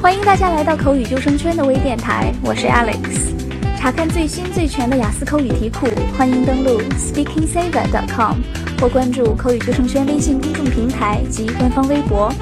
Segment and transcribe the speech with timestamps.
[0.00, 3.34] 欢迎大家来到口语救生圈的微电台，我是 Alex。
[3.76, 8.36] 查看最新最全的雅思口语题库，欢迎登录 SpeakingSaver.com
[8.80, 12.32] 或关注口语救生圈微信公众平台及官方微博。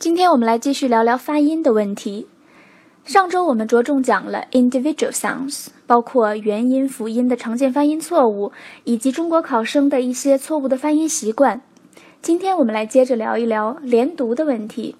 [0.00, 2.26] 今天我们来继续聊聊发音的问题。
[3.04, 8.50] 上周我们着重讲了 individual sounds，包括元音、辅音的常见发音错误，
[8.84, 11.60] 以及中国考生的一些错误的发音习惯。
[12.22, 14.96] 今天我们来接着聊一聊连读的问题。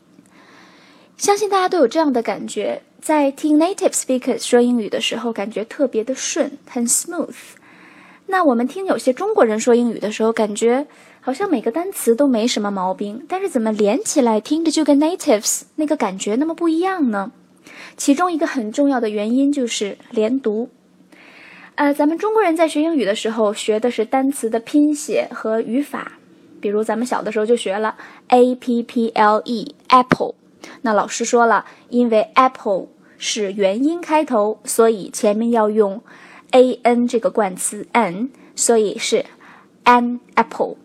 [1.16, 7.34] 相信大家都有这样的感觉，在听 native speakers 说英语的时候，感觉特别的顺，很 smooth。
[8.26, 10.86] 那我们听有些中国人说英语的时候，感觉
[11.22, 17.32] 好像每个单词都没什么毛病，但是怎么连起来听着就跟 natives 那个感觉那么不一样呢？
[17.96, 20.70] 其中一个很重要的原因就是连读。
[21.76, 26.12] 呃，咱们中国人在学英语的时候，学的是单词的拼写和语法。
[26.60, 27.94] 比如咱们小的时候就学了
[28.28, 30.34] a p p l e apple，
[30.82, 32.86] 那老师说了，因为 apple
[33.18, 36.00] 是元音开头，所以前面要用
[36.52, 39.26] a n 这个冠词 n，所以是
[39.84, 40.76] an apple。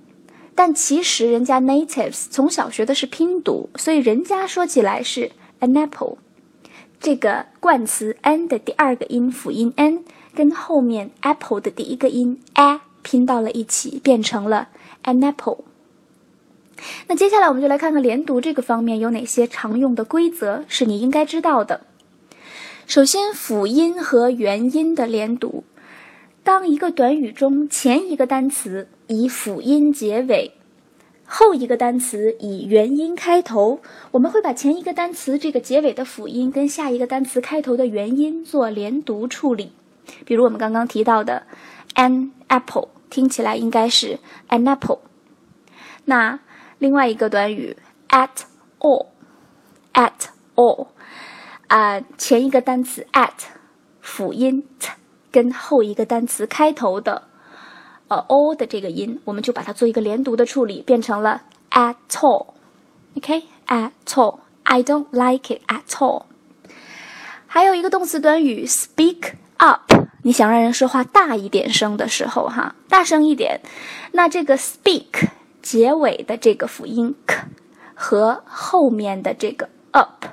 [0.54, 6.18] 但其实人家 natives 从小学的是拼读，所以人家说起来是 an apple。
[7.00, 10.04] 这个冠词 n 的第二个音辅音 n
[10.36, 14.68] 跟后面 apple 的第一个音 a 拼到了一起，变成了
[15.04, 15.60] an apple。
[17.08, 21.82] 那接下来我们就来看看连读这个方面有哪些常用的规则是你应该知道的。
[22.86, 25.64] 首先，辅音和元音的连读，
[26.44, 30.52] 当一个短语中前一个单词以辅音结尾。
[31.32, 39.72] 后一个单词以元音开头，我们会把前一个单词这个结尾的辅音跟下一个单词开头的元音做连读处理。
[40.26, 41.44] 比如我们刚刚提到的
[41.94, 44.18] an apple，听起来应该是
[44.50, 45.02] an apple。
[46.06, 46.40] 那
[46.80, 47.78] 另外一个短语
[48.10, 48.30] at
[48.80, 50.88] all，at all，
[51.68, 53.34] 啊，前一个单词 at
[54.02, 54.90] 辅音 t
[55.32, 57.29] 跟后一个单词开头的。
[58.10, 62.48] 呃，all 的这个音，我们就把它做一个连读的处理，变成了 at all。
[63.16, 64.40] OK，at all。
[64.64, 66.26] I don't like it at all。
[67.48, 73.62] 还有一个动词短语 speak up，你想让人说话大一点声的时候，哈，大声一点。
[74.12, 75.30] 那这个 speak
[75.64, 77.46] 结尾的这个辅音 k
[77.96, 80.26] 和后面的这个 up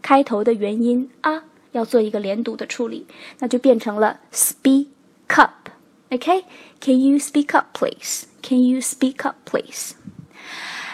[0.00, 1.42] 开头的元音啊，
[1.72, 3.08] 要做一个连读的处理，
[3.40, 4.86] 那就变成了 speak
[5.26, 5.70] up。
[6.10, 6.44] OK。
[6.79, 8.25] Can you speak up, please?
[8.41, 9.93] Can you speak up, please?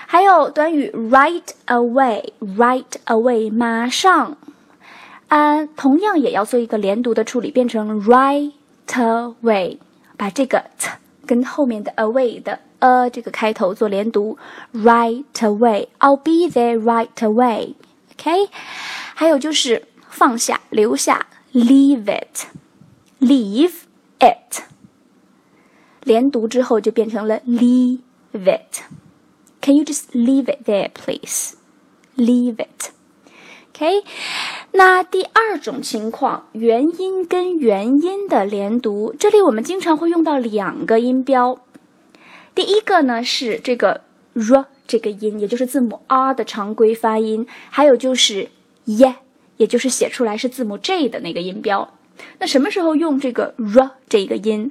[0.07, 4.38] 还有短语 right away, right away，马上，
[5.29, 8.52] 啊，同样也要做一个连读的处理，变成 right
[8.88, 9.78] away，
[10.18, 10.90] 把这个 t
[11.25, 14.38] 跟后面的 away 的 a 这个开头做连读，
[14.74, 15.88] right away.
[16.00, 17.75] I'll be there right away.
[18.13, 18.50] OK，
[19.16, 22.47] 还有就是放下，留下，leave it,
[23.22, 23.72] leave
[24.19, 24.63] it。
[26.06, 27.99] 连读之后就变成了 leave
[28.33, 28.83] it。
[29.61, 31.56] Can you just leave it there, please?
[32.17, 32.93] Leave it.
[33.72, 34.05] OK，
[34.71, 41.59] 那第二种情况，元音跟元音的连读，这里我们经常会用到两个音标。
[42.55, 44.03] 第一个呢是这个
[44.34, 48.49] r 这个音，也就是字母 r 的常规发音，还有就是
[48.84, 49.16] y，
[49.56, 51.93] 也就是写出来是字母 j 的那个音标。
[52.39, 54.71] 那什么时候用这个 r 这个音？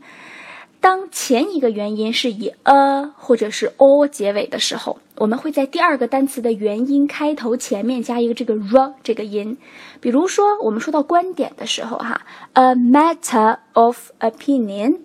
[0.86, 9.58] 当前一个元音是以 a 或者是 o 结尾的时候，我们会在第二个单词的元音开头前面加一个这个 r 这个音。
[10.00, 12.22] 比如说，我们说到观点的时候，哈
[12.54, 15.00] ，a matter of opinion，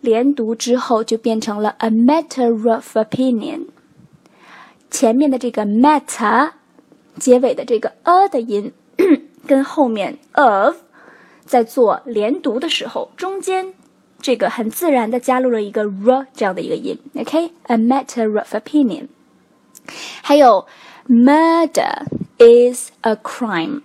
[0.00, 3.66] 连读之后就变成了 a matter of opinion。
[4.90, 6.50] 前面的这个 matter
[7.20, 8.72] 结尾的这个 a 的音，
[9.46, 10.78] 跟后面 of
[11.44, 13.74] 在做连读的时候，中间。
[14.22, 19.08] 这个很自然的加入了一个 r 这样的一个音，OK，a matter of opinion。
[20.22, 20.64] 还有
[21.08, 22.04] murder
[22.38, 23.82] is a crime，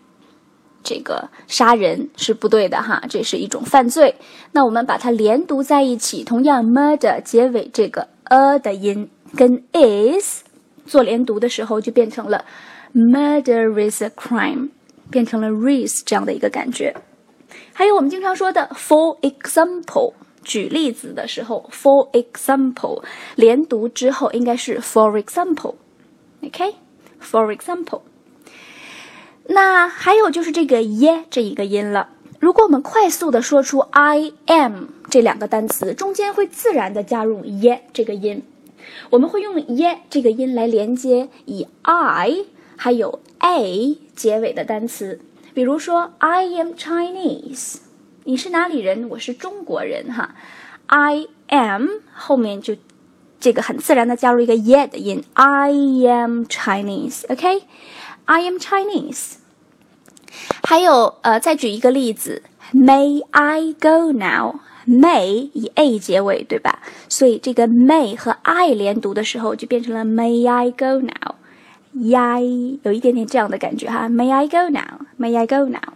[0.83, 4.15] 这个杀人是不对的哈，这是一种犯罪。
[4.51, 10.43] 那我们把它连读在一起，同样 murder 结尾这个 a 的音跟 is
[10.85, 12.45] 做连读的时候，就变成了
[12.93, 14.69] murder is a crime，
[15.09, 16.95] 变成了 raise 这样的一个感觉。
[17.73, 20.13] 还有我们经常说的 for example。
[20.47, 23.03] 举例子的时候，for example，
[23.35, 26.73] 连读之后应该是 for example，OK，for
[27.53, 28.01] example。
[29.49, 32.09] 那还有就是这个耶这一个音了。
[32.39, 38.43] 如果我们快速的说出 I am 这两个单词，中间会自然的加入耶这个音。
[39.09, 42.45] 我们会用耶这个音来连接以 i
[42.77, 45.19] 还有 a 结尾的单词，
[45.53, 47.79] 比如说 I am Chinese，
[48.27, 49.07] 你是哪里人？
[49.07, 50.35] 我是中国人哈。
[50.87, 52.75] I am 后面就
[53.39, 59.35] 这个很自然的加入一个 yet 的音，I am Chinese，OK？I am Chinese。
[60.61, 62.43] 还有呃，再举一个例子
[62.73, 66.79] ，May I go now？May 以 a 结尾，对吧？
[67.07, 75.93] 所以这个 May 和 I 连读的时候，就变成了 May I go now？Yi 有一点点这样的感觉哈，May I go now？May I go now？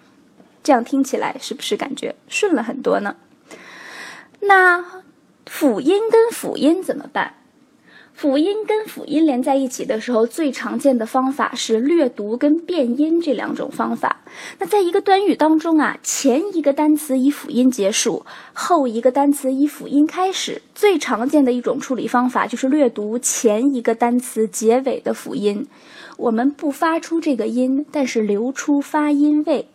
[0.63, 3.15] 这样听起来是不是感觉顺了很多呢？
[4.41, 5.03] 那
[5.45, 7.35] 辅音跟辅音怎么办？
[8.13, 14.21] 辅音跟辅音连在一起的时候，最常见的方法是略读跟变音这两种方法。
[14.59, 18.23] 那在一个短语当中啊，前一个单词以辅音结束，
[18.53, 20.61] 后一个单词以辅音开始。
[20.75, 25.65] 最常见的一种处理方法就是略读前一个单词结尾的辅音，
[26.17, 29.67] 我们不发出这个音，但是留出发音位。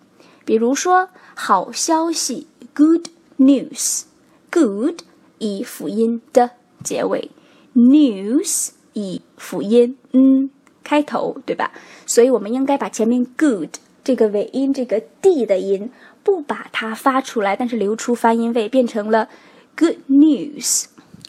[0.46, 5.00] 比如说，好消息，good news，good
[5.38, 6.52] 以辅音的
[6.82, 7.30] 结尾。
[7.74, 10.48] News 以辅音嗯
[10.82, 11.72] 开头，对吧？
[12.06, 15.90] 所以我们应该把前面 good 这个尾音这个 d 的音
[16.22, 19.28] 不把它发出来，但是留出发音位，变成了
[19.76, 20.84] good news。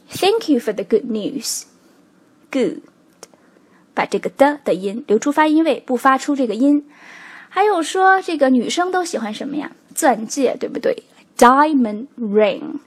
[0.09, 1.63] Thank you for the good news。
[2.49, 2.83] Good，
[3.93, 6.87] 把这个的的音留出发音位，不发出这个音。
[7.57, 9.71] 还有说这个女生都喜欢什么呀？
[9.95, 11.01] 钻戒，对不对
[11.35, 12.81] ？Diamond ring。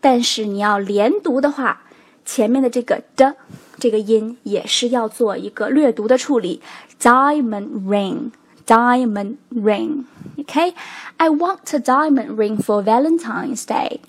[0.00, 1.82] 但是你要连读的话。
[2.24, 3.36] 前面的这个的
[3.78, 6.60] 这个音也是要做一个略读的处理
[7.00, 10.04] ，diamond ring，diamond ring。
[10.36, 14.00] OK，I want a diamond ring for Valentine's Day。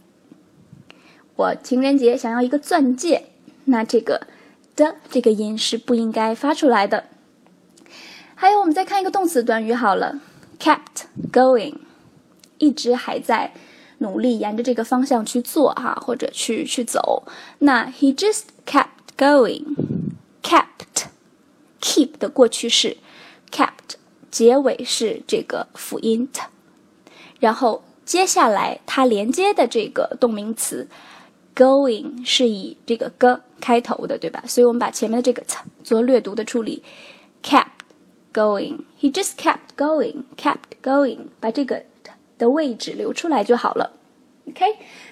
[1.36, 3.26] 我情人节想要一个钻戒，
[3.66, 4.26] 那这个
[4.76, 7.06] 的这个音是不应该发出来的。
[8.41, 10.18] 还有，我们再看一个动词短语好了
[10.57, 11.75] ，kept going，
[12.57, 13.51] 一直还在。
[14.01, 17.24] 努力沿着这个方向去做哈，或者去去走。
[17.57, 18.88] 那 he just kept
[19.18, 21.07] going，kept
[21.81, 22.95] keep 的过去式
[23.51, 23.97] ，kept
[24.31, 26.44] 结尾是这个辅音 t，
[27.41, 30.88] 然后接下来它连接的这个动名词
[31.53, 34.41] going 是以这个 g 开头的，对吧？
[34.47, 36.81] 所以我们把前面的这个 t 做略读的处理
[37.44, 37.65] ，kept
[38.34, 41.84] going，he just kept going，kept going，把这个。
[42.38, 43.92] 的位置留出来就好了
[44.48, 44.64] ，OK，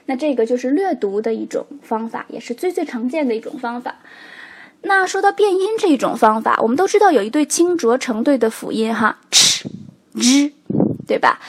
[0.06, 3.98] 那这个就是略读的一种方法，也是最最常见的一种方法。
[4.84, 9.66] 那说到变音这一种方法，我们都知道有一对清浊成对的辅音哈，ch、
[10.16, 10.54] z，
[11.06, 11.42] 对吧？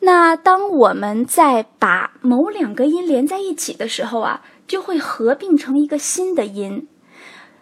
[0.00, 6.86] 那当我们在把某两个音连在一起的时候啊，就会合并成一个新的音。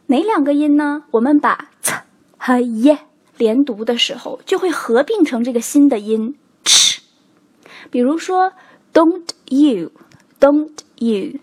[0.06, 1.05] 哪两个音呢？
[1.12, 1.94] 我们把 c
[2.37, 2.98] 和 y
[3.42, 6.36] 连读的时候，就会合并成这个新的音。
[7.90, 8.52] 比如说
[8.94, 11.40] ，Don't you，Don't you，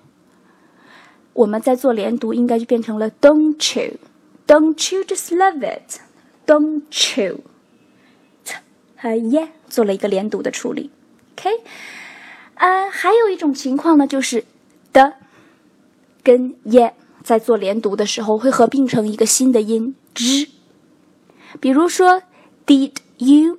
[1.34, 7.42] 我们在做连读，应该就变成了 Don't you，Don't you just love it，Don't you，
[8.96, 10.90] 和 ye 做了一个连读的处理。
[11.36, 11.50] OK，
[12.54, 14.46] 呃，还有一种情况呢，就是
[14.94, 15.16] 的
[16.24, 16.94] 跟 ye
[17.26, 20.48] 在做连读的时候会合并成一个新的音 zh。
[21.60, 22.24] 比如说
[22.66, 23.58] ，Did you？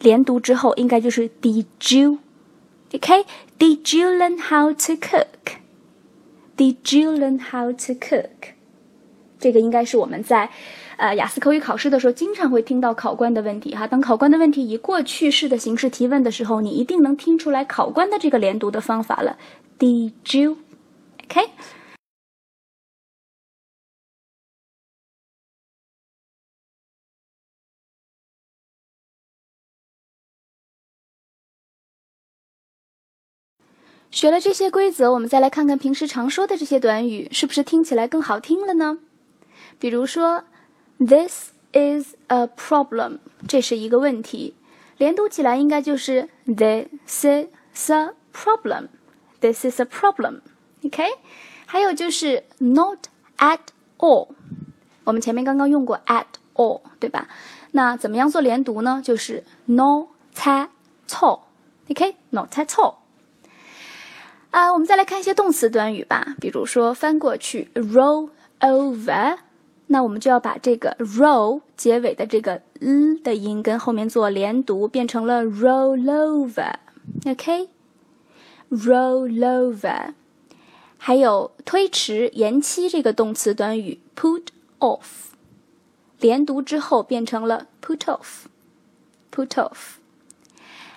[0.00, 8.54] 连读之后应该就是 Did you？OK？Did you learn how to cook？Did you learn how to cook？
[9.40, 10.50] 这个应该是我们在
[10.96, 13.86] 呃雅思口语考试的时候经常会听到考官的问题哈。
[13.86, 19.36] 当考官的问题以过去式的形式提问的时候，你一定能听出来考官的这个连读的方法了。
[19.78, 21.50] Did you？OK？
[34.10, 38.98] 学了这些规则，我们再来看看平时常说的这些短语，是不是听起来更好听了呢？
[39.78, 40.44] 比如说
[40.98, 44.54] ，This is a problem，这是一个问题，
[44.96, 46.86] 连读起来应该就是 This
[47.24, 51.04] is a problem，This is a problem，OK？
[51.66, 53.60] 还有就是 Not at
[53.98, 54.28] all，
[55.04, 56.24] 我们前面刚刚用过 at
[56.54, 57.28] all，对吧？
[57.72, 59.02] 那怎么样做连读呢？
[59.04, 60.68] 就是 Not at
[61.10, 62.94] all，OK？Not at all。
[64.50, 66.34] 啊，我们再来看一些动词短语吧。
[66.40, 69.38] 比如说翻过去，roll over，
[69.88, 76.74] 那我们就要把这个 roll 结尾的这个 l 的音跟后面做连读，变成了 roll over。
[77.26, 77.68] OK，roll
[79.28, 80.14] over。
[80.96, 84.46] 还有推迟、延期这个动词短语 put
[84.80, 85.28] off，
[86.18, 89.98] 连读之后变成了 put off，put off。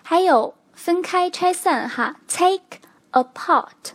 [0.02, 2.80] 还有分开、拆散哈，take
[3.13, 3.93] apart，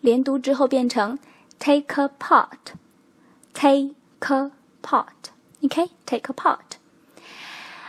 [0.00, 1.18] 连读之后变成
[1.58, 6.78] take apart，take apart，OK，take apart。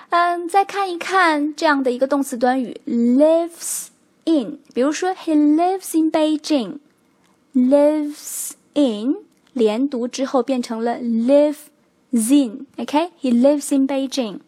[0.10, 3.88] 嗯，再看一看这样的一个动词短语 lives
[4.26, 9.16] in，比如说 he lives in Beijing。lives in
[9.54, 11.58] 连读之后变成了 live
[12.12, 14.42] in，OK？He lives in Beijing。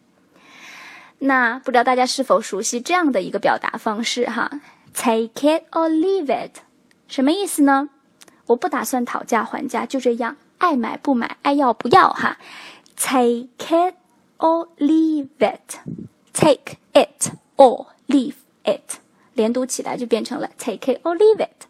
[1.18, 4.60] 那不知道大家是否熟悉这样的一个表达方式哈
[4.99, 6.61] ？Take it or leave it，
[7.07, 7.89] 什么意思呢？
[8.47, 12.37] 我不打算讨价还价，就这样，爱买不买，爱要不要哈
[12.95, 13.93] ？Take it
[14.39, 18.97] or leave it，take it or leave it，
[19.35, 21.67] 连读起来就变成了 take it or leave it。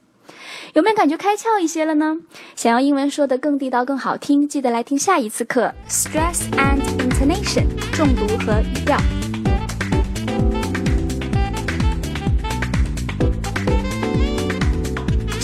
[0.73, 2.17] 有没有感觉开窍一些了呢？
[2.55, 8.97] 想要英文说得更地道、更好听，记得来听下一次课：Stress and Intonation，重读和语调。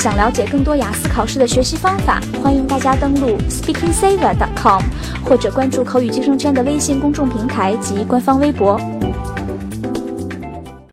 [0.03, 4.81] 想了解更多雅思考试的学习方法，欢迎大家登录 SpeakingSaver.com，
[5.23, 8.77] 或者关注口语计生圈的微信公众平台及官方微博。